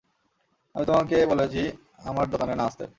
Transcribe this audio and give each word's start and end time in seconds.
আমি 0.75 0.85
তোমাকে 0.85 1.25
বলেছি, 1.25 1.61
আমার 2.05 2.25
দোকানে 2.29 2.53
না 2.55 2.63
আসতে। 2.63 2.85